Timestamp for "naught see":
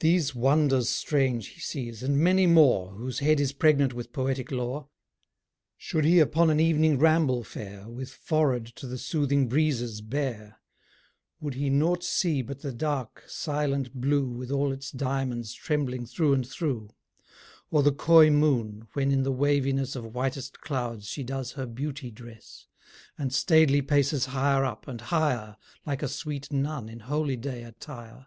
11.70-12.42